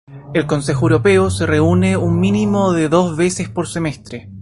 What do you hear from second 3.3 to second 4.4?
por semestre.